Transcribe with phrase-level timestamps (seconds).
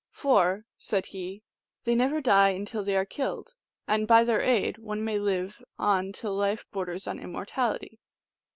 [0.23, 1.43] "For," said he,"
[1.83, 3.53] they never die till they are killed,
[3.87, 7.99] and by their aid one may live on till life borders on immortality."